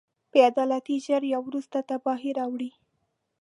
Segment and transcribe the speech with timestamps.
[0.31, 2.71] بې عدالتي ژر یا وروسته تباهي راولي.